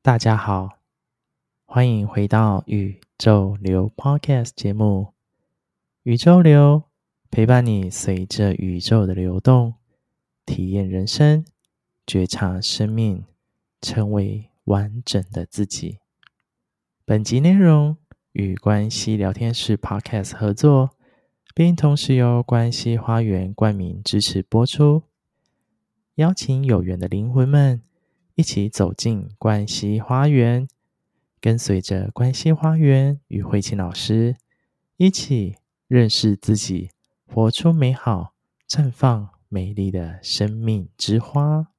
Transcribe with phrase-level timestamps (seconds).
[0.00, 0.70] 大家好，
[1.66, 5.12] 欢迎回到宇宙流 Podcast 节目。
[6.04, 6.84] 宇宙流
[7.30, 9.74] 陪伴你，随着宇宙的流动，
[10.46, 11.44] 体验人生，
[12.06, 13.26] 觉察生命，
[13.82, 15.98] 成为完整的自己。
[17.04, 17.96] 本集内容
[18.32, 20.90] 与关系聊天室 Podcast 合作，
[21.54, 25.02] 并同时由关系花园冠名支持播出。
[26.16, 27.82] 邀请有缘的灵魂们。
[28.34, 30.68] 一起走进关系花园，
[31.40, 34.36] 跟随着关系花园与慧琴老师
[34.96, 35.56] 一起
[35.88, 36.90] 认识自己，
[37.26, 38.34] 活出美好、
[38.68, 41.72] 绽放美丽的生命之花。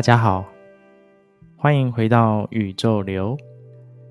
[0.00, 0.46] 大家好，
[1.58, 3.36] 欢迎回到宇宙流。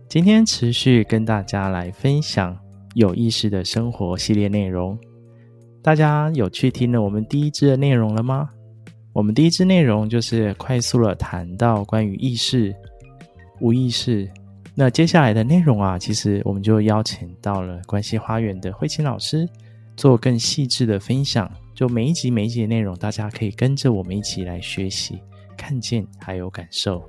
[0.08, 2.56] 今天持续跟大家来分享
[2.94, 4.96] 有意识的生活系列内容。
[5.82, 8.52] 大家有去听了我们第一支的内容了吗？
[9.14, 12.72] 我们第一支内容就是快速的谈到关于意识、
[13.60, 14.30] 无意识。
[14.76, 19.50] 那接下来的内容啊，其实我们就邀请到了关系花园的慧琴老师
[19.98, 21.52] 做更细致的分享。
[21.74, 25.20] 就每一集每一集的内容，大家可以跟着我们一起来学习。
[25.60, 27.04] 看见还有感受，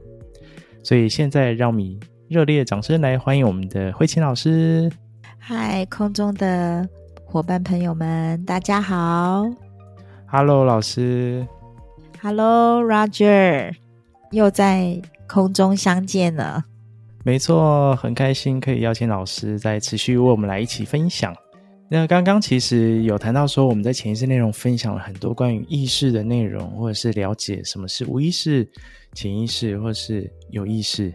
[0.83, 4.91] 所以现在让我们热烈的掌声来欢迎我们的慧琴老师。
[5.39, 6.87] 嗨，空中的
[7.25, 9.47] 伙伴朋友们，大家好。
[10.27, 11.47] Hello，老师。
[12.21, 13.73] Hello，Roger，
[14.33, 16.65] 又在空中相见了。
[17.25, 21.33] 没错，很开心可以邀请老师再持续为我们来一起分享。
[21.93, 28.65] 那刚刚其实有谈到说，我们在潜意识内容分享了很多关于意识的内容，或者是了解什么是无意识、
[29.13, 31.13] 潜意识，或者是有意识。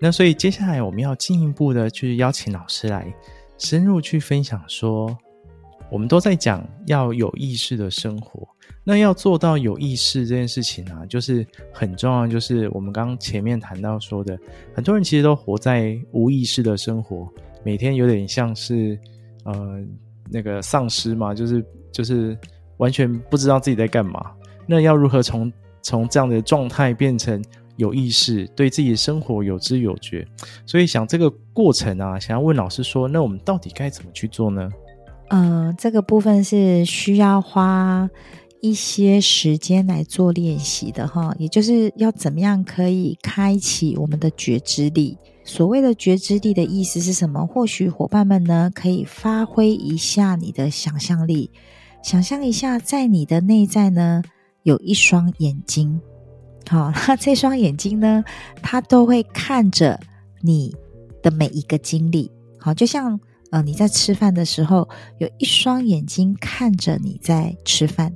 [0.00, 3.06] 那所以接下来我们要进一步的去邀请老师来
[3.56, 5.16] 深入去分享说，
[5.92, 8.48] 我们都在讲要有意识的生活，
[8.82, 14.36] 那要做到有意识这件事情啊，就是很重要，就是我们刚前面谈到说的，
[14.74, 17.32] 很多人其实都活在无意识的生活，
[17.62, 18.98] 每天有点像是
[19.44, 19.80] 呃。
[20.30, 22.36] 那个丧尸嘛，就是就是
[22.78, 24.32] 完全不知道自己在干嘛。
[24.66, 27.42] 那要如何从从这样的状态变成
[27.76, 30.26] 有意识，对自己的生活有知有觉？
[30.64, 34.68] 所以想这个过程啊，想要问老师说，那我们到底该怎么去做呢？
[35.28, 38.08] 嗯、呃，这个部分是需要花
[38.60, 45.16] 一些时间来做练习的哈，也就是要怎么样可以开启我们的觉知力。
[45.46, 47.46] 所谓的觉知力的意思是什么？
[47.46, 51.48] 或许伙伴们呢，可以发挥一下你的想象力，
[52.02, 54.22] 想象一下，在你的内在呢，
[54.64, 56.00] 有一双眼睛。
[56.68, 58.24] 好， 那这双眼睛呢，
[58.60, 59.98] 它都会看着
[60.42, 60.74] 你
[61.22, 62.28] 的每一个经历。
[62.58, 63.18] 好，就像
[63.52, 64.86] 呃你在吃饭的时候，
[65.18, 68.10] 有一双眼睛看着你在吃饭；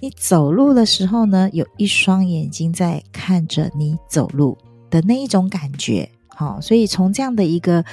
[0.00, 4.56] 你走路的时候呢，有一双眼睛在看着你走路
[4.88, 6.10] 的那一种感觉。
[6.42, 7.84] 哦，所以从这样的一个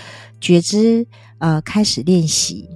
[0.42, 1.06] 觉知
[1.38, 2.68] 呃开始练习，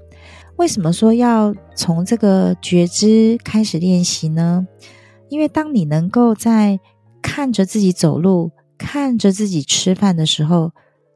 [0.58, 4.68] 为什么说要从这个觉知开始练习呢？
[5.30, 6.80] 因为当你能够在
[7.22, 10.72] 看着自己走路、看着自己吃饭的时候，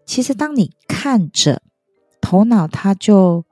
[0.05, 1.61] 其实当你看着，
[2.19, 3.45] 头脑它就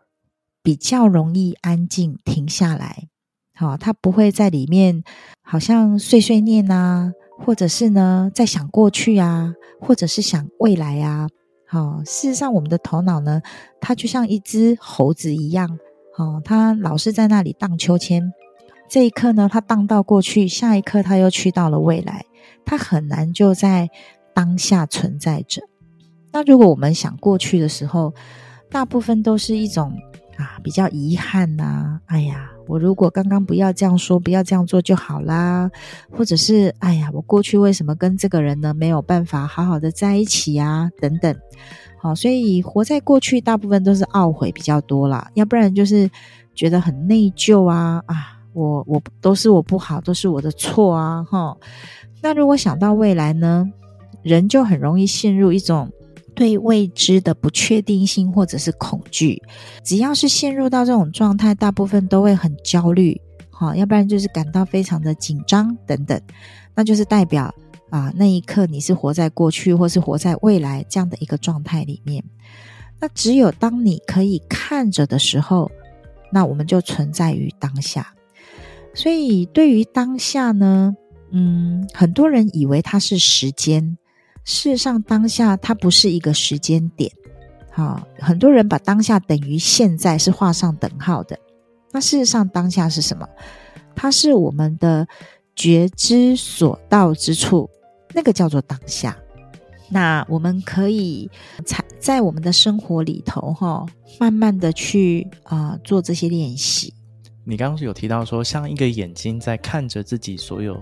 [0.64, 3.10] 比较容易安静停下来。
[3.54, 5.04] 好，它不会在里面
[5.44, 7.14] 好像碎碎念啊。
[7.38, 11.28] 或者是呢，在想过去啊，或者是想未来啊。
[11.68, 13.42] 好、哦，事实上，我们的头脑呢，
[13.82, 15.80] 它就像一只猴子一样，
[16.18, 18.32] 哦，它老是在那里荡秋千。
[18.88, 22.24] 这一刻呢，它荡到过去，下一刻它又去到了未来，
[22.66, 23.90] 它很难就在
[24.34, 25.64] 当下存在着。
[26.32, 28.14] 那如果我们想过去的时候，
[28.70, 29.92] 大部分都是一种
[30.38, 32.55] 啊，比较遗憾呐、啊，哎呀。
[32.68, 35.70] 我如果刚刚不要这样说，不要这样做就好啦，
[36.12, 40.90] 或者是哎呀，我过去为什么跟这个人呢没有办法好好的在一起啊？
[41.00, 41.36] 等等，
[41.98, 46.10] 好，所以活在过去大部分都是懊悔比较多啦，要不然就是
[46.54, 51.56] 觉得很内疚啊啊，我我都是我不好，都是我的错啊，哈。
[52.22, 53.70] 那如果想到未来呢，
[54.24, 55.92] 人就很容易陷入一种。
[56.36, 59.42] 对未知的不确定性或者是恐惧，
[59.84, 63.20] 只要是陷入到这种状态，大部分都会很焦虑，
[63.76, 66.22] 要不然就是感到非常的紧张等等，
[66.76, 67.54] 那就是代表
[67.90, 72.24] 啊，那一刻你是活在过去或是活在未来这样的一个状态里面。
[73.00, 75.72] 那只有当你可以看着的时候，
[76.32, 78.14] 那我们就存在于当下。
[78.94, 80.96] 所以对于当下呢，
[81.32, 83.98] 嗯，很多人以为它是时间，
[84.46, 87.12] 事实上当下它不是一个时间点。
[87.72, 91.38] 好，很多人把当下等于现在是画上等号的。
[91.92, 93.28] 那事实上当下是什么？
[93.96, 95.06] 它是我们的
[95.56, 97.70] 觉知所到之处，
[98.14, 99.18] 那个叫做当下。
[99.90, 101.30] 那我们可以
[101.66, 103.86] 在在我们的生活里头，哈，
[104.20, 106.94] 慢慢的去啊、做这些练习。
[107.44, 110.82] 你刚刚是有提到说，像一个眼睛在看着自己所有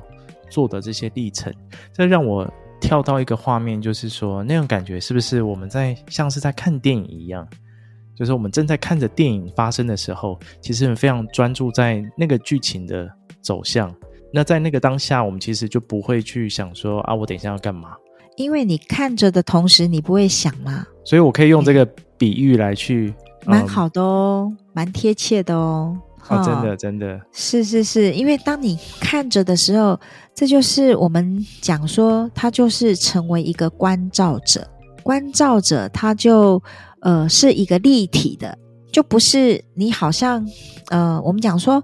[0.49, 1.53] 做的这些历程，
[1.91, 2.51] 这让我
[2.83, 7.47] 跳到一个画面，就是说那种感觉是不是我们在像是在看电影一样？
[8.13, 13.09] 就是我们正在看着电影发生的时候，其实很非常专注在那个剧情的
[13.41, 13.91] 走向。
[14.33, 17.95] 那在那个当下，我们其实就不会去想说啊，我等一下要干嘛？
[18.35, 20.85] 因为你看着的同时，你不会想嘛。
[21.05, 21.85] 所以我可以用这个
[22.17, 23.13] 比喻来去，
[23.45, 25.97] 蛮好的哦，蛮贴切的哦。
[26.29, 29.99] 哦，真的，真的是是是，因为当你看着的时候，
[30.33, 34.67] 这就是我们讲说，他就是成为一个关照者。
[35.03, 36.61] 关照者，他就
[37.01, 38.57] 呃是一个立体的，
[38.89, 40.47] 就不是你好像
[40.87, 41.83] 呃，我们讲说，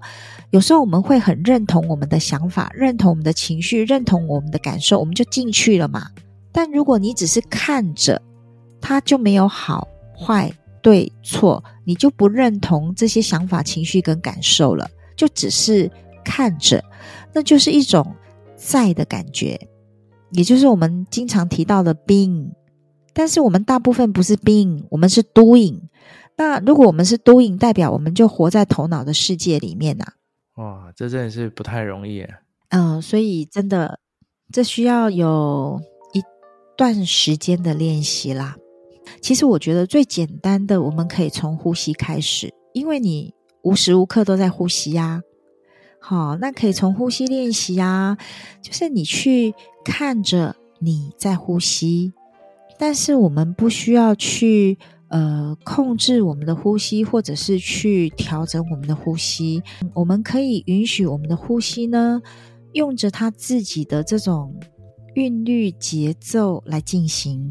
[0.50, 6.06] 有时候我们会很认同我们的想法，认同我们的情绪，认同我们的感受，我们就进去了嘛。
[6.50, 8.20] 但如果你只是看着，
[8.80, 9.86] 它就没有好
[10.18, 10.50] 坏
[10.82, 15.90] 对错，你就不认同这些想法、情绪跟感受了，就只是
[16.24, 16.82] 看着，
[17.32, 18.14] 那就是一种
[18.56, 19.68] 在的感觉，
[20.32, 22.50] 也就是我们经常提到的 being。
[23.12, 25.80] 但是我们大部分不是 being，我们是 doing。
[26.36, 30.12] 那如果我们是 doing，代表我们就活在头脑的世界里面呐、啊。
[30.62, 32.20] 哇，这真的是不太容易。
[32.68, 33.98] 嗯、呃，所以真的，
[34.52, 35.80] 这需要有
[36.12, 36.22] 一
[36.76, 38.56] 段时间的练习啦。
[39.20, 45.22] 其实我觉得最简单的，我们可以从呼吸开始，因为你无时无刻都在呼吸呀。
[46.00, 48.16] 好，那可以从呼吸练习啊，
[48.62, 49.54] 就是你去
[49.84, 52.12] 看着你在呼吸，
[52.78, 59.62] 但是我们不需要去呃控制我们的呼吸，或者是去调整我们的呼吸。
[59.92, 62.22] 我们可以允许我们的呼吸呢，
[62.72, 64.58] 用着它自己的这种
[65.14, 67.50] 韵律节奏来进行。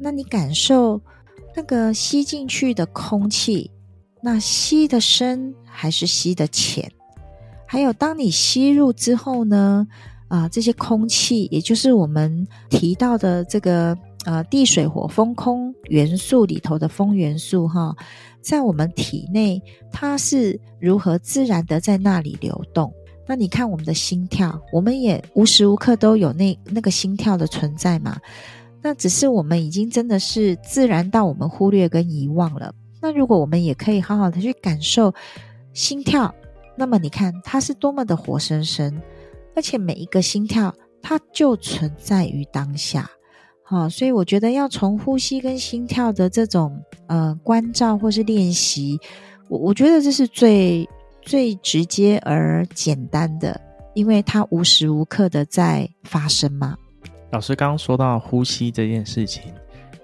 [0.00, 1.00] 那你感受
[1.54, 3.70] 那个吸进去的空气，
[4.22, 6.90] 那吸的深还是吸的浅？
[7.66, 9.86] 还有，当你吸入之后呢？
[10.28, 17.92] 啊、这些空气，也就是我们提到的这个呃地水火风空元素里头的风元素哈，
[18.40, 19.60] 在我们体内，
[19.90, 22.94] 它是如何自然的在那里流动？
[23.26, 28.16] 那你看我们的心跳，我们也无时无刻都有那那个心跳的存在嘛？
[28.82, 32.74] 那只是我们已经真的是自然到我们忽略跟遗忘了。
[33.00, 35.12] 那如果我们也可以好好的去感受
[35.72, 36.34] 心跳，
[36.76, 39.00] 那么你看它是多么的活生生，
[39.54, 43.08] 而且每一个心跳它就存在于当下。
[43.62, 46.76] 好，所以我觉得要从呼吸跟心跳的这种
[47.06, 48.98] 呃关照或是练习，
[49.48, 50.88] 我我觉得这是最
[51.22, 53.60] 最直接而简单的，
[53.94, 56.76] 因为它无时无刻的在发生嘛。
[57.30, 59.52] 老师刚刚说到呼吸这件事情，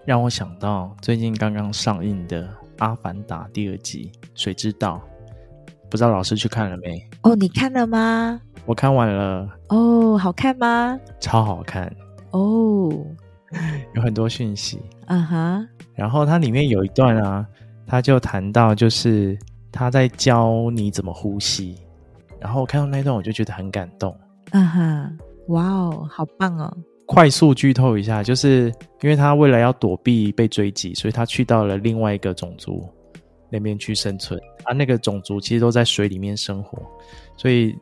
[0.05, 2.45] 让我想到最近刚刚上映的
[2.79, 5.03] 《阿凡达》第二集《水之道》，
[5.91, 7.05] 不知道老师去看了没？
[7.23, 8.41] 哦，你看了吗？
[8.65, 9.49] 我看完了。
[9.71, 10.99] 哦，好看吗？
[11.19, 11.93] 超好看。
[12.31, 12.89] 哦，
[13.95, 14.81] 有很多讯息。
[15.07, 15.67] 嗯哈。
[15.97, 17.45] 然后它里面有一段啊，
[17.89, 19.37] 他就谈到就是
[19.73, 21.75] 他在教你怎么呼吸，
[22.39, 24.17] 然后我看到那段我就觉得很感动。
[24.53, 25.11] 嗯哈，
[25.49, 26.73] 哇哦，好棒哦！
[27.07, 28.67] 快速剧透一下，就是
[29.01, 32.85] 因为他为了要躲避被追击，所以他去到了另外一个种族
[33.49, 34.39] 那边去生存。
[34.65, 36.83] 啊，那个种族其实都在水里面生活，
[37.37, 37.77] 所以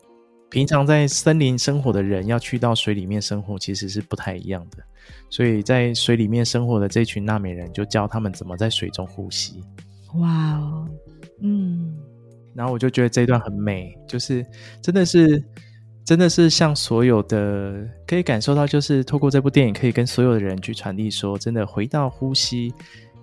[0.50, 4.84] 平常在森林生活的人要去到水里面生活，其实是不太一样的。
[5.30, 9.62] 所以在水里面生活的这群纳美人就教他们怎么在水中呼吸。
[10.16, 10.86] 哇哦，
[11.40, 11.96] 嗯，
[12.54, 14.44] 然后我就觉得这段很美，就是
[14.82, 15.42] 真的是。
[16.04, 22.74] 真的是像所有的可以感受到，就是透过这部电影，可以跟所有的人去传递说，真的回到呼吸，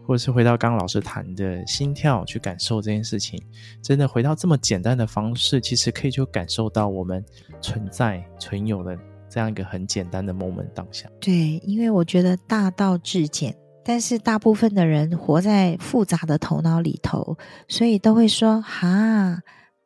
[0.08, 3.40] 或者是回到刚老师谈的心跳，去感受这件事情。
[3.84, 7.24] 真的回到这么简单的方式，其实可以就感受到我们
[7.62, 8.98] 存在、存有的
[9.30, 11.08] 这样一个很简单的 moment 当下。
[11.20, 19.40] 对，因为我觉得大道至简，但是大部分的人活在复杂的头脑里头，所以都会说：哈，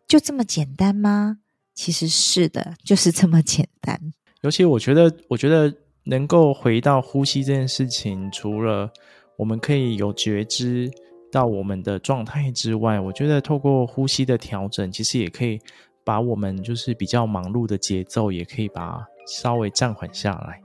[0.07, 1.39] 就这么简单吗？
[1.75, 3.99] 其实是的，就是这么简单。
[4.41, 5.71] 尤其我觉得，我觉得
[6.05, 8.89] 能够回到呼吸这件事情，除了
[9.37, 10.89] 我们可以有觉知
[11.31, 15.59] 到我们的状态之外，我觉得透过呼吸的调整，其实也可以
[16.03, 20.61] 把我们就是比较忙碌的节奏，也可以把稍微暂缓下来。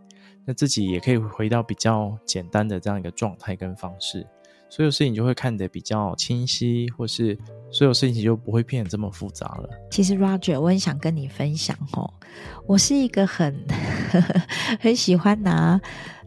[0.47, 4.27] 那自己也可以回到比较简单的这样一个状态跟方式。
[4.69, 7.37] 所有事情就会看得比较清晰，或是
[7.73, 9.69] 所有事情就不会变得这么复杂了。
[9.91, 12.13] 其实，Roger，我很想跟你分享哦，
[12.67, 13.55] 我是一个很
[14.81, 15.81] 很喜欢拿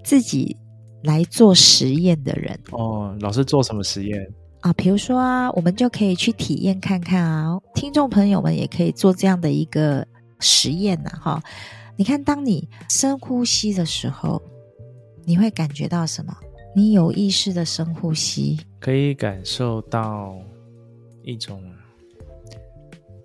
[0.03, 0.55] 自己
[1.03, 3.15] 来做实验的人哦。
[3.19, 4.25] 老师做什么实验
[4.61, 4.71] 啊？
[4.73, 7.57] 比如说啊，我们就可以去体验看看啊。
[7.75, 10.07] 听众朋友们也可以做这样的一个
[10.39, 11.43] 实验呐，哈。
[11.95, 14.41] 你看，当你深呼吸的时候，
[15.25, 16.33] 你会感觉到什么？
[16.75, 20.35] 你有意识的深呼吸，可以感受到
[21.23, 21.63] 一种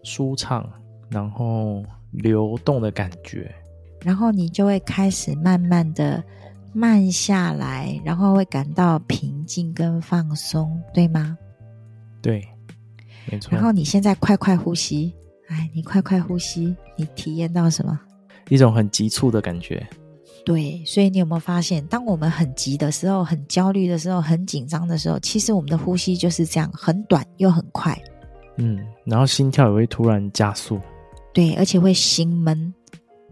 [0.03, 0.69] 舒畅，
[1.11, 3.55] 然后流动的感觉，
[4.03, 6.23] 然后你就会开始慢慢的
[6.73, 11.37] 慢下来，然后会感到平静跟放松，对吗？
[12.23, 12.47] 对，
[13.31, 13.53] 没错。
[13.53, 15.15] 然后你现在快快呼吸，
[15.49, 17.99] 哎，你快快呼吸，你体验到什么？
[18.49, 19.87] 一种很急促的感觉。
[20.49, 27.95] 对，所以你有没有发现，当我们很急的时候、很焦虑的时候、很紧张的时候，其实我们的呼吸就是这样，很短又很快。
[28.57, 30.81] 嗯，然后心跳也会突然加速。
[31.35, 32.73] 对，而且会心闷，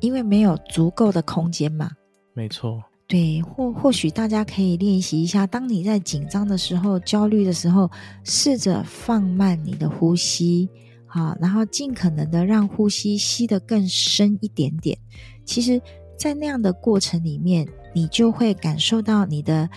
[0.00, 1.90] 因为没有足够的空间嘛。
[2.34, 2.82] 没错。
[3.06, 7.90] 对，或或许大家可以练习一下，当你在紧张的时候、焦虑的时候，
[8.24, 10.68] 试着放慢你的呼吸，
[11.06, 14.98] 好，然后尽可能的让呼吸吸得更深一点点。
[15.46, 15.80] 其实。
[16.16, 19.68] 在那样的过程里面，你就会感受到你的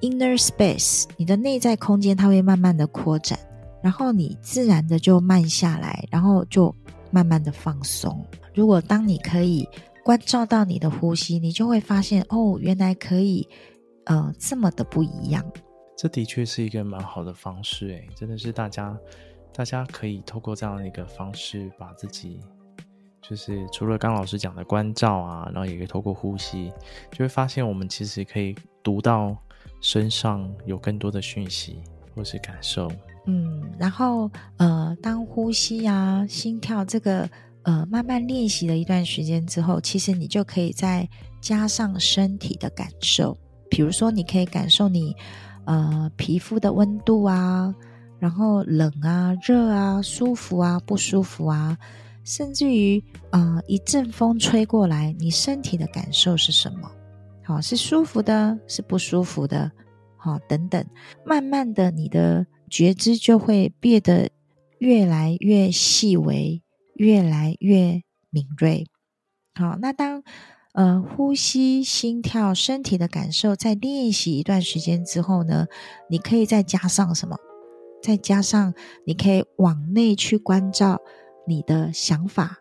[0.00, 3.38] inner space，你的内在空间，它会慢慢的扩展，
[3.82, 6.74] 然后你自然的就慢下来，然后就
[7.10, 8.24] 慢慢的放松。
[8.54, 9.68] 如果当你可以
[10.04, 13.48] 关照到你的呼吸，你就会发现，哦，原来可以，
[14.04, 15.44] 呃，这么的不一样。
[15.96, 18.96] 这的确是一个蛮好的方式，诶，真的是大家，
[19.52, 22.38] 大家可以透过这样的一个方式，把自己。
[23.22, 26.72] 就是除了刚老师讲的关照啊，然后也可以透过呼吸，
[27.10, 29.36] 就会发现我们其实可以读到
[29.80, 31.80] 身上有更多的讯息
[32.14, 32.88] 或是感受。
[33.26, 37.28] 嗯，然后呃，当呼吸啊、心跳这个
[37.62, 41.08] 呃慢慢练习了一段时间之后，其实你就可以再
[41.40, 43.36] 加上身体的感受，
[43.68, 45.16] 比如说你可以感受你
[45.64, 47.74] 呃皮肤的温度啊，
[48.20, 51.76] 然后冷啊、热啊、舒服啊、不舒服啊。
[52.26, 56.90] 甚至于，呃，一阵风吹过来，你身体的感受是什么？
[57.44, 59.70] 好，是舒服的，是不舒服的，
[60.16, 60.84] 好，等等。
[61.24, 64.28] 慢慢的，你的觉知就会变得
[64.80, 66.60] 越来越细微，
[66.96, 68.88] 越来越敏锐。
[69.54, 70.24] 好，那当
[70.72, 75.66] 呃呼吸、心跳、身体的感受在练习一段时间之后呢，
[76.10, 77.38] 你可以再加上什么？
[78.02, 78.74] 再加上
[79.06, 81.00] 你可以往内去关照。
[81.46, 82.58] 你的想法、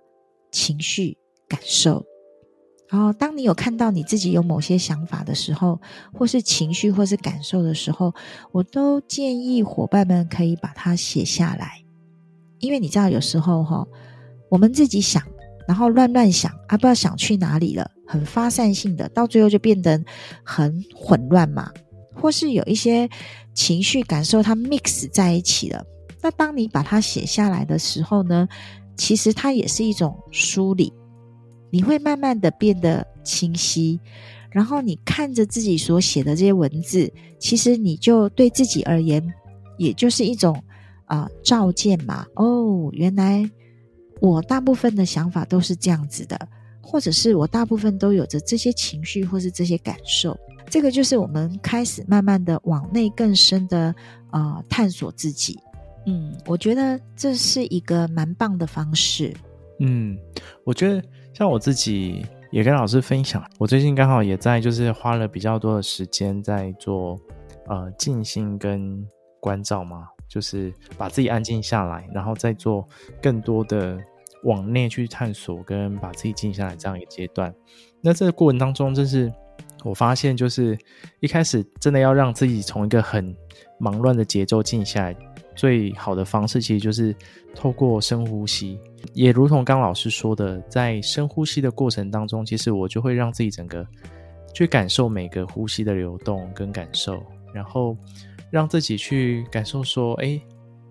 [0.51, 2.05] 情绪、感受，
[2.89, 5.81] 然后当你有看到你自己有某些想法的时候，
[6.13, 8.13] 或是情绪，或是感受的时候，
[8.51, 11.83] 我都建议伙伴们可以把它写下来，
[12.59, 13.85] 因为你知道，有时候哈，
[14.49, 15.21] 我们自己想，
[15.67, 19.99] 然后乱乱想啊，不知道想去哪里了，很发散性的，到最后就变得
[20.43, 21.71] 很混乱嘛，
[22.13, 23.09] 或是有一些
[23.55, 25.83] 情绪感受它 mix 在一起了。
[26.25, 28.49] 那当你把它写下来的时候呢，
[28.97, 30.91] 其实它也是一种梳理，
[31.69, 33.99] 你会慢慢的变得清晰，
[34.49, 39.23] 然后你看着自己所写的这些文字，其实你就对自己而言，
[39.77, 40.59] 也就是一种
[41.05, 42.25] 啊、照见嘛。
[42.37, 43.47] 哦，原来
[44.19, 46.35] 我大部分的想法都是这样子的，
[46.81, 50.35] 或者是我大部分都有着这些情绪或是这些感受。
[50.71, 53.93] 这个就是我们开始慢慢的往内更深的
[54.31, 55.55] 啊、探索自己。
[56.07, 59.33] 嗯，我觉得这是一个蛮棒的方式。
[59.79, 60.17] 嗯，
[60.63, 67.19] 我觉得像我自己也跟老师分享，我最近刚好也在就是花了比较多的时间在做
[67.67, 69.05] 呃静心跟
[69.41, 72.87] 关照嘛，就是把自己安静下来，然后再做
[73.21, 73.97] 更多的
[74.43, 77.53] 往内去探索跟把自己静下来这样一个阶段。
[77.99, 79.33] 那这个过程当中，真是
[79.83, 80.77] 我发现就是
[81.19, 83.35] 一开始真的要让自己从一个很
[83.79, 85.15] 忙乱的节奏静下来。
[85.55, 87.15] 最好的方式其实就是
[87.55, 88.77] 透过深呼吸，
[89.13, 93.85] 也如同刚老师说的，在深呼吸的过程当中，其实我就会让自己整个
[94.53, 97.97] 去感受每个呼吸的流动跟感受，然后
[98.51, 100.39] 让自己去感受说，哎，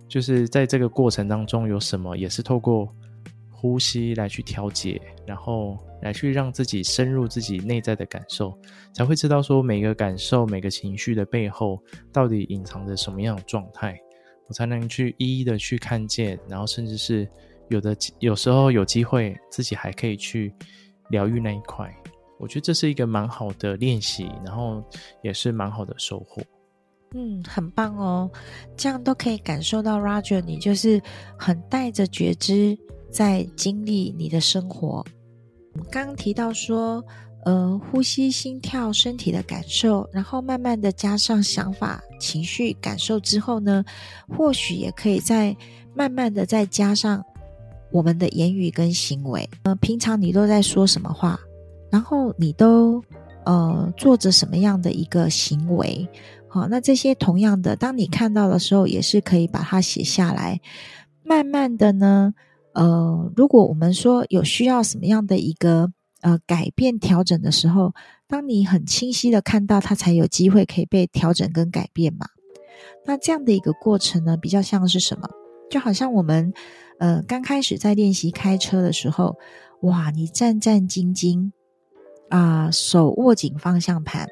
[0.08, 2.88] 就是在这个过程当中有什么，也是透过
[3.50, 8.58] 呼吸来去调节，然后来去让自己深入自己内在的感受，
[8.92, 13.98] 才会知道说每个感受、每个情绪的背后到底隐藏着什么样的状态，
[14.48, 17.28] 我才能去一一的去看见，然后甚至是
[17.68, 20.54] 有的有时候有机会自己还可以去
[21.10, 21.92] 疗愈那一块。
[22.38, 24.82] 我觉得这是一个蛮好的练习，然后
[25.22, 26.42] 也是蛮好的收获。
[27.14, 28.30] 嗯，很棒哦，
[28.76, 31.00] 这样都可以感受到 Roger，你就是
[31.38, 32.76] 很带着觉知
[33.08, 35.04] 在经历你的生活。
[35.90, 37.02] 刚刚提到说，
[37.44, 43.84] 呃，呼吸、心跳、身体的感受，然后慢慢的加上想法、情绪、感受之后呢，
[44.28, 45.54] 或许也可以再
[45.94, 47.22] 慢慢的再加上
[47.92, 49.48] 我们的言语跟行为。
[49.64, 51.38] 呃，平常你都在说什么话？
[51.90, 53.02] 然后你都
[53.44, 56.08] 呃做着什么样的一个行为？
[56.48, 60.60] 好，那这些同样的，当你看到的时候，也是可以把它写下来。
[61.22, 62.32] 慢慢的呢，
[62.72, 65.92] 呃，如果我们说有需要什么样的一个
[66.24, 67.92] 呃改变调整的时候，
[68.26, 72.26] 当你很清晰的看到它，才有机会可以被调整跟改变嘛。
[73.04, 75.28] 那这样的一个过程呢，比较像是什么？
[75.70, 76.52] 就好像我们
[76.98, 79.36] 呃刚开始在练习开车的时候，
[79.82, 81.52] 哇，你战战兢兢
[82.30, 84.26] 啊，手握紧方向盘。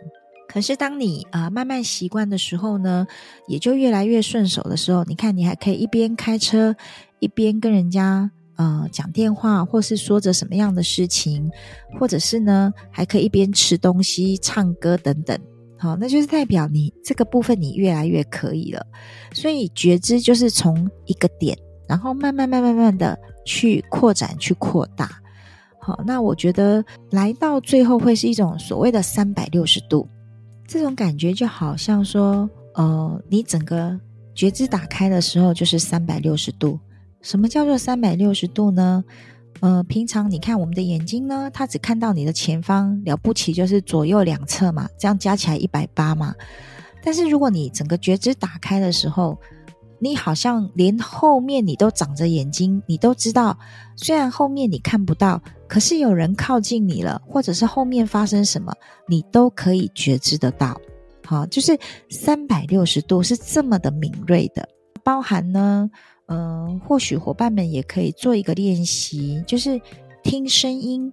[0.49, 3.07] 可是，当你啊、慢慢习惯的时候呢，
[3.47, 6.75] 也就越来越顺手的时候，你看，你还可以一边开车，
[7.21, 8.31] 一边跟人家
[8.63, 11.51] 呃讲电话，或是说着什么样的事情，
[11.99, 15.37] 或者是呢，还可以一边吃东西、唱歌等等。
[15.79, 18.87] 好，那就是代表你这个部分你越来越可以了。
[19.33, 25.11] 所以觉知就是从一个点，然后慢慢、慢慢、慢慢的去扩展、去扩大。
[25.81, 30.07] 好，那我觉得来到最后会是一种所谓的三百六十度。
[30.69, 33.99] 这种感觉就好像说，呃，你整个
[34.35, 36.79] 觉知打开的时候就是三百六十度。
[37.23, 39.03] 什么叫做三百六十度呢？
[39.61, 46.35] 呃，平常你看我们的眼睛呢，它只看到你的前方，了不起就是左右两侧嘛，这样加起来一百八嘛。
[47.05, 49.39] 但是如果你整个觉知打开的时候，
[50.01, 53.57] 你好像连后面你都长着眼睛，你都知道，
[53.95, 58.73] 虽然后面你看不到，可是有人靠近你了，或者是后面发生什么，
[59.07, 60.77] 你都可以觉知得到。
[61.25, 61.79] 好，就是
[62.11, 64.69] 三百六十度是这么的敏锐的，
[65.05, 65.89] 包含呢，
[66.33, 69.81] 嗯、或许伙伴们也可以做一个练习，就是
[70.23, 71.13] 听声音，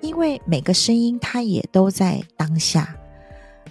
[0.00, 2.96] 因为每个声音它也都在当下，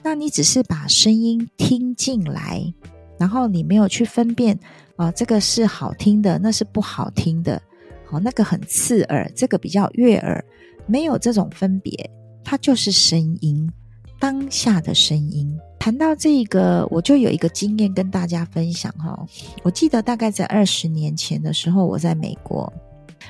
[0.03, 2.73] 那你只是把声音听进来。
[3.19, 4.59] 然后你没有去分辨
[4.95, 7.61] 啊、这个是好听的，那是不好听的，
[8.05, 10.43] 好、哦，那个很刺耳，这个比较悦耳，
[10.85, 12.09] 没有这种分别，
[12.43, 13.71] 它就是声音，
[14.19, 15.55] 当下的声音。
[15.79, 19.25] 谈到这个，我就有一个经验跟大家分享哈、
[19.63, 22.71] 我记得大概在二十年前的时候，我在美国，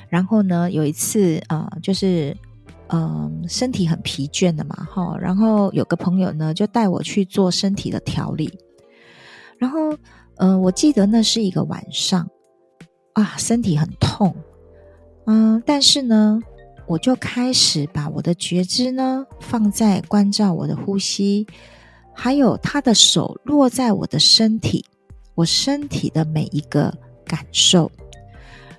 [0.08, 2.36] 然后呢，有一次啊、就是
[2.88, 8.50] 嗯、身体很疲倦的嘛，哈、然后有个朋友呢，就带我去做身体的调理。
[9.58, 9.96] 然后，
[10.36, 12.26] 嗯、我记得那是一个晚上，
[13.12, 14.34] 啊，身体很痛，
[15.26, 16.40] 嗯、但是呢，
[16.86, 21.46] 我就开始把我的觉知呢放在关照我的呼吸，
[22.20, 24.84] 还有他的手落在我的身体，
[25.36, 26.92] 我身体的每一个
[27.24, 27.88] 感受，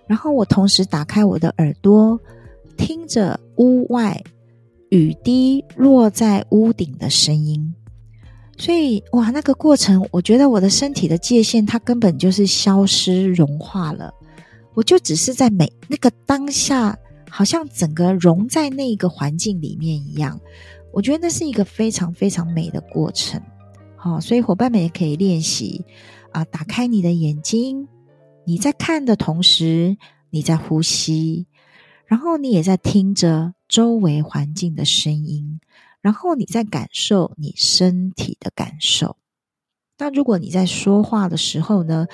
[0.08, 2.20] 然后我同时打开我的耳朵，
[2.76, 4.22] 听着屋外
[4.90, 7.74] 雨滴落在屋顶的声音。
[8.58, 14.14] 所以，哇，那个过程，我觉得我的身体的界限，它根本就是消失、融化了。
[14.74, 17.00] 我就只是在每那个当下，
[17.30, 20.38] 好像整个融在那一个环境里面一样。
[20.94, 23.42] 我觉得那是一个非常非常美的过程。
[23.96, 25.86] 好、哦，所以伙伴们也可以练习
[26.32, 27.88] 啊，打开你的眼睛，
[28.46, 29.98] 你在看的同时，
[30.30, 31.48] 你在呼吸，
[32.06, 35.60] 然后你也在听着周围环境的声音。
[36.02, 39.18] 然后你在感受你身体的感受。
[39.98, 42.08] 那如果你在说话的时候呢，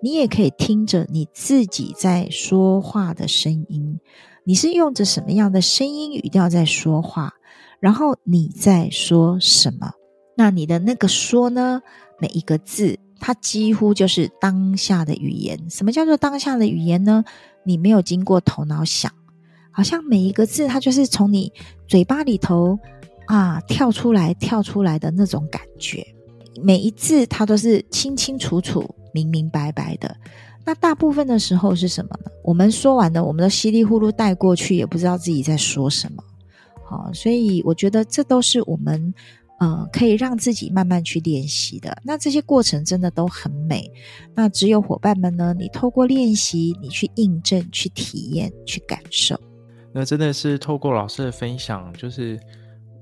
[0.00, 3.98] 你也可以听着你自己在说话的声音。
[4.44, 7.34] 你是用着什么样的声音语调在说话？
[7.82, 9.90] 然后你在说什么？
[10.36, 11.82] 那你的那个说呢？
[12.20, 15.58] 每一个字，它几乎就是当下的语言。
[15.68, 17.24] 什么叫做当下的语言呢？
[17.64, 19.12] 你没有经过头脑想，
[19.72, 21.52] 好像每一个字，它就是从你
[21.88, 22.78] 嘴巴里头。
[23.26, 26.04] 啊，跳出来，跳出来的那种感觉，
[26.60, 30.14] 每一字它都是清清楚楚、明明白白的。
[30.64, 32.30] 那大部分的时候是什么呢？
[32.44, 36.22] 我们说完了，我们都稀里糊涂带过去，也不知道自己在说什么。
[36.92, 39.14] 好，所以我觉得这都是我们
[39.60, 41.96] 呃，可以让自己慢慢去练习的。
[42.04, 43.90] 那这些过程真的都很美。
[44.34, 49.40] 那只有伙伴们呢，你透过练习，你去印证、去体验、去感受。
[49.90, 52.38] 那真的是透过老师的分享，就是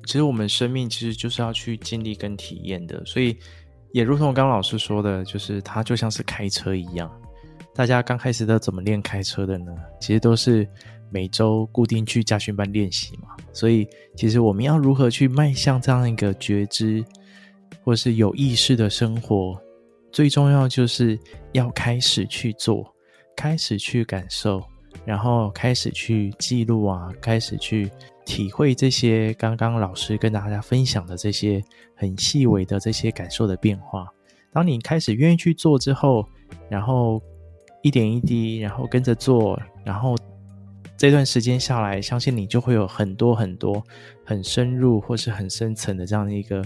[0.06, 3.04] 其实我们生命其实就是要去经历跟体验的。
[3.04, 3.36] 所以
[3.92, 7.10] 也如同刚刚老师说的，就是它就像是开车一样。
[7.74, 9.72] 大家刚开始都怎么练开车的呢？
[10.00, 10.68] 其实都是。
[11.10, 17.04] 每周固定去家训班练习嘛，所以其实我们要如何去迈向这样一个觉知，
[17.82, 19.60] 或是有意识的生活，
[20.12, 21.18] 最重要就是
[21.52, 22.86] 要开始去做，
[23.36, 24.62] 开始去感受，
[25.04, 27.90] 然后开始去记录啊，开始去
[28.24, 31.62] 体会这些刚刚老师跟大家分享的这些
[31.96, 34.06] 很细微的这些感受的变化。
[34.52, 36.24] 当你开始愿意去做之后，
[36.68, 37.20] 然后
[37.82, 40.16] 一点一滴，然后跟着做，然后。
[41.00, 43.82] 这段时间下来，相信你就会有很多很多
[44.22, 46.62] 很深入或是很深层的这样的一个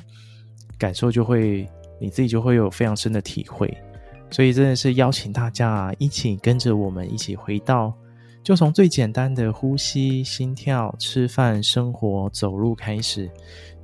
[0.76, 1.68] 感受，就会
[2.00, 3.72] 你自己就会有非常深的体会。
[4.32, 7.94] 所以真的是邀请大家一起跟着我们一起回到，
[8.42, 13.30] 就从最简单的呼吸、心跳、吃饭、生活、走路开始，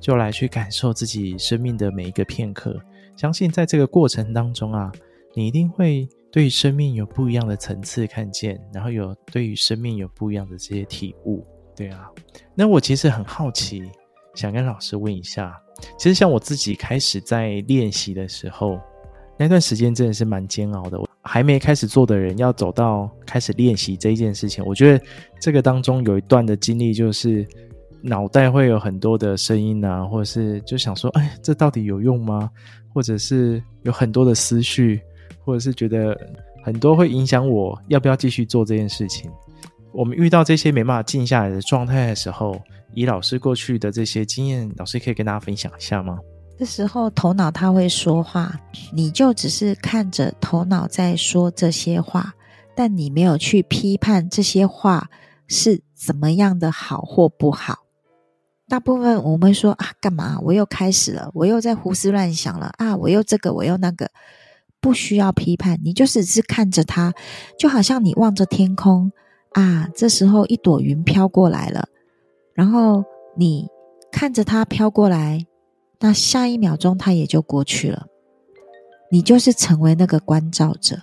[0.01, 2.77] 就来去感受自己生命的每一个片刻。
[3.15, 4.91] 相信在这个过程当中啊，
[5.33, 6.09] 你一定会。
[6.31, 12.09] 对于生命有不一样的层次看见，然后有对于生命有不一样的这些体悟，对啊。
[12.55, 13.83] 那我其实很好奇，
[14.33, 15.53] 想跟老师问一下，
[15.97, 18.79] 其实像我自己开始在练习的时候，
[19.37, 20.97] 那段时间真的是蛮煎熬的。
[20.97, 25.05] 我还没开始做的人，要走到开始练习这一件事情，我觉得
[25.37, 27.45] 这个当中有一段的经历，就是
[28.01, 32.49] 脑袋会有很多的声音啊，或者是就想说，哎，这到底有用吗？
[32.93, 35.01] 或者是有很多的思绪。
[35.43, 36.19] 或者是觉得
[36.63, 39.29] 很多会影响我要不要继续做这件事情。
[39.93, 42.61] 我们遇到这些没办法静下来的状态的时候，
[42.93, 46.17] 以老师过去的这些经验，老师可以跟大家分享一下吗？
[46.57, 48.57] 这时候头脑他会说话，
[48.93, 52.33] 你就只是看着头脑在说这些话，
[52.75, 55.09] 但你没有去批判这些话
[55.47, 57.79] 是怎么样的好或不好。
[58.69, 60.39] 大部分我们说啊，干嘛？
[60.41, 64.09] 我又开始了，我又在胡思乱想了啊，我又这个，我又那个。
[64.81, 67.13] 不需要批判，你就只是看着它，
[67.57, 69.11] 就好像你望着天空
[69.51, 69.87] 啊。
[69.95, 71.87] 这时候一朵云飘过来了，
[72.55, 73.03] 然后
[73.37, 73.67] 你
[74.11, 75.45] 看着它飘过来，
[75.99, 78.07] 那下一秒钟它也就过去了。
[79.11, 80.97] 你就是成为那个观照者，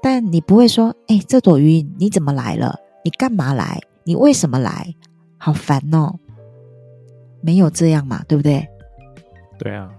[0.00, 2.78] 但你不会说：“哎，这朵云你怎么来了？
[3.04, 3.78] 你干嘛来？
[4.04, 4.94] 你为什么来？
[5.36, 6.18] 好烦哦！”
[7.42, 8.66] 没有这样嘛，对不对？
[9.58, 9.90] 对啊，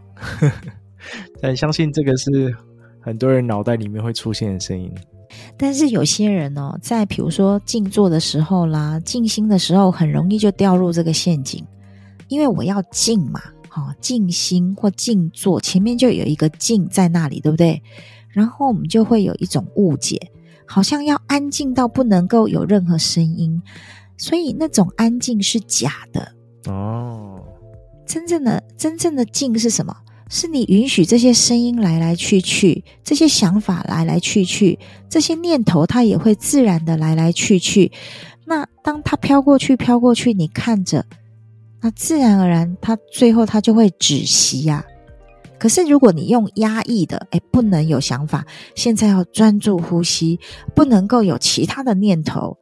[1.39, 2.56] 但相信这个是。
[3.04, 4.89] 很多人脑袋里面会出现的声音，
[5.58, 11.62] 但是有些人哦，在比如说静坐的时候啦、静心的时候，很容易就掉入这个陷阱，
[12.30, 17.84] 因为我要静嘛，哈，静心或静坐，前面就有一个静在那里，对不对？
[18.30, 20.32] 然后我们就会有一种误解，
[20.66, 23.62] 好像要安静到不能够有任何声音，
[24.18, 26.32] 所以那种安静是假的
[26.72, 27.39] 哦。
[28.06, 29.96] 真正的真正的静是什么？
[30.30, 37.92] 是你允许这些声音来来去去，这些想法来来去去，这些念头它也会自然的来来去去。
[38.46, 41.06] 那当它飘过去，飘过去，你看着，
[41.82, 44.84] 那自然而然，它最后它就会止息呀。
[45.60, 50.40] 可是如果你用压抑的，哎，不能有想法，现在要专注呼吸，
[50.76, 52.58] 不能够有其他的念头，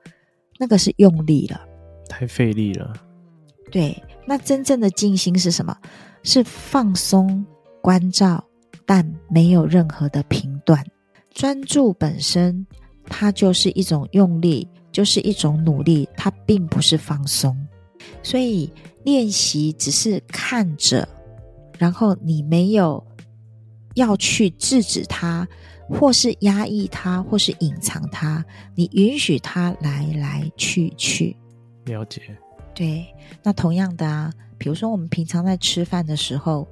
[0.60, 1.60] 那个是用力了，
[2.08, 2.94] 太费力了。
[3.72, 5.76] 对，那真正的静心是什么？
[6.24, 7.46] 是放松。
[7.84, 8.44] 关照，
[8.86, 10.86] 但没有任何的评断。
[11.32, 12.64] 专注本身，
[13.06, 17.58] 它就是一种用力，就是一种努力，它并不是放松。
[18.22, 18.72] 所以
[19.04, 21.10] 练习只是看着，
[21.80, 23.04] 然后你没有
[23.96, 25.48] 要去制止它，
[25.90, 31.36] 或是压抑它，或是隐藏它，你允许它来来去去。
[31.86, 32.22] 了解。
[32.76, 33.08] 对，
[33.42, 34.32] 那同样的啊，
[34.62, 36.68] 比如说我们平常在吃饭的时候。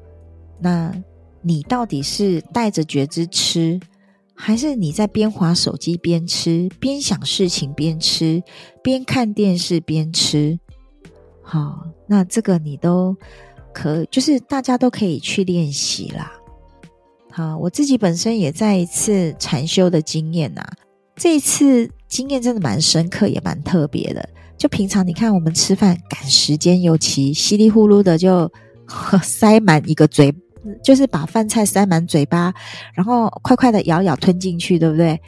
[0.61, 0.93] 那
[1.41, 3.79] 你到底是带着觉知吃，
[4.35, 8.43] 还是你在边划手机边吃，边想事情边吃，
[8.83, 10.59] 边看电视边吃？
[11.41, 13.15] 好，那这个你都
[13.73, 16.33] 可，就是大家都可以去练习啦。
[17.31, 20.61] 好，我自己本身也在一次禅修的经验呐，
[21.15, 24.27] 这一次经验真的蛮深刻，也蛮特别的。
[24.59, 28.51] 就平常你看我们吃饭赶时间，尤其稀里呼噜的就
[29.23, 30.31] 塞满一个嘴。
[30.83, 32.53] 就是把饭菜塞满嘴巴，
[32.93, 35.19] 然后快快的咬咬吞进去，对不对？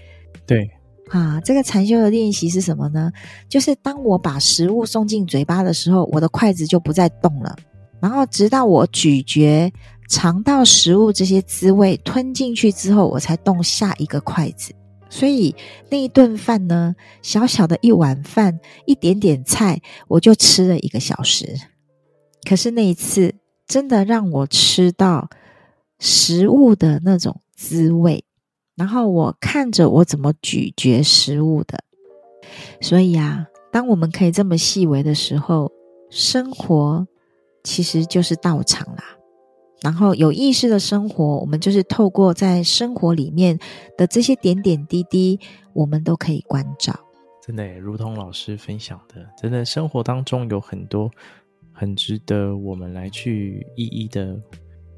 [0.46, 0.70] 对。
[1.10, 3.10] 啊，这个禅修的练习是什么呢？
[3.48, 7.56] 就是当我把食物送进嘴巴的时候，我的筷子就不再动了。
[8.02, 9.72] 然后直到我咀嚼、
[10.10, 14.74] 尝到食物这些滋味，吞进去之后，我才动下一个筷子。
[15.12, 15.54] 所以
[15.89, 21.54] 那一顿饭呢，小小的一碗饭，一点点菜，我就吃了一个小时。
[22.47, 23.36] 可是那一次，
[23.67, 25.30] 真的让我吃到
[26.00, 28.24] 食物的那种滋味，
[28.76, 31.84] 然后我看着我怎么咀嚼食物的。
[32.80, 35.71] 所以啊，当我们可以这么细微的时候，
[36.10, 37.06] 生活
[37.63, 39.04] 其实就是道场啦。
[39.82, 43.58] 然后有意识的生活，我们就是透过在生活里面
[43.98, 45.39] 的这些点点滴滴，
[45.74, 46.94] 我们都可以关照。
[47.41, 51.10] 真的，如同老师分享的，真的生活当中有很多
[51.72, 54.39] 很值得我们来去一一的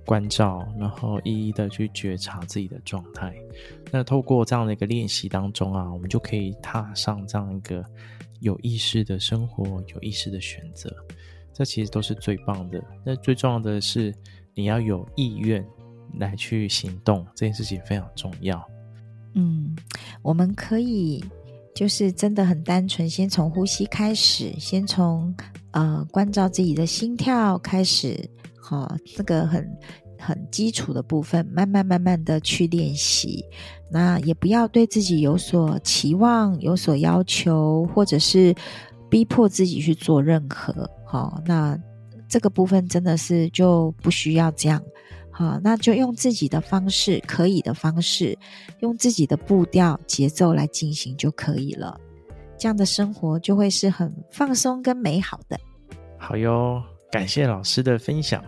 [0.06, 3.34] 关照，然后一一的去觉察自己的状态。
[3.90, 7.86] 那透过这样的一个练习当中啊，我们就可以踏上这样一个
[8.42, 10.94] 有意识的生活，有意识的选择。
[11.54, 12.84] 这其实都是最棒的。
[13.06, 14.14] 那最重要的是，
[14.56, 15.66] 你要有意愿
[16.20, 18.64] 来去行动，这件事情非常重要。
[19.36, 19.76] 嗯，
[20.22, 21.24] 我们可以
[21.74, 25.36] 就是真的很单纯，先从呼吸开始，先从
[25.72, 28.30] 呃关照自己的心跳开始，
[28.62, 29.68] 好、哦，这个很
[30.20, 33.44] 很基础的部分，慢慢慢慢的去练习。
[33.92, 38.54] 那也不要对自己有所期望、有所要求，或者是
[39.10, 40.90] 逼迫自己去做任何。
[41.06, 41.78] 好，那
[42.34, 44.82] 这个部分真的是就不需要这样，
[45.30, 48.36] 好，那就用自己的方式，可以的方式，
[48.80, 51.96] 用自己的步调、节奏来进行就可以了。
[52.58, 55.60] 这样的生活就会是很放松跟美好的。
[56.18, 58.44] 好哟，感谢老师的分享。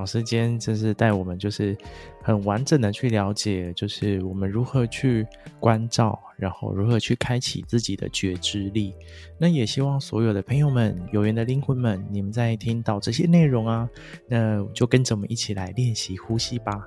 [0.00, 1.76] 老师今天真是带我们，就是
[2.22, 5.26] 很完整的去了解，就是我们如何去
[5.58, 8.94] 关照，然后如何去开启自己的觉知力。
[9.36, 13.86] 那也希望所有的朋友们、有缘的灵魂们，你们在听到这些内容啊，
[14.26, 16.80] 那就跟着我们一起来练习呼吸吧。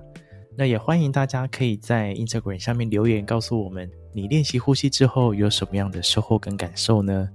[0.58, 7.30] 那也欢迎大家可以在 Instagram 下面留言，告诉我们你练习呼吸之后有什么样的收获跟感受呢？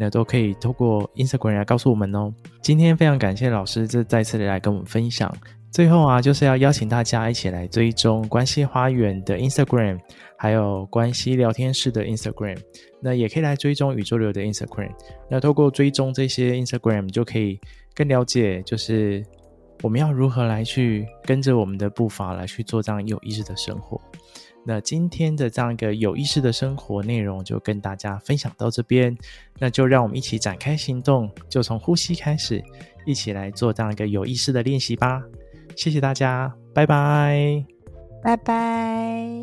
[0.00, 2.32] 那都可以透过 Instagram 来告诉我们哦。
[2.62, 5.30] 今天非常感谢老师这再次的来跟我们分享。
[5.70, 10.00] 最后啊，就是要邀请大家一起来追踪关系花园的 Instagram，
[10.38, 12.56] 还有关系聊天室的 Instagram。
[13.02, 14.90] 那也可以来追踪宇宙流的 Instagram。
[15.28, 17.60] 那透过追踪这些 Instagram，就可以
[17.94, 19.22] 更了解，就是
[19.82, 24.00] 我们要如何来去跟着我们的步伐来去做这样有意识的生活。
[24.64, 29.16] 那今天的这样一个有意识的生活内容就跟大家分享到这边，
[29.58, 32.62] 那就让我们一起展开行动，就从呼吸开始，
[33.06, 35.22] 一起来做这样一个有意识的练习吧。
[35.76, 37.64] 谢谢大家，拜拜，
[38.22, 39.39] 拜拜。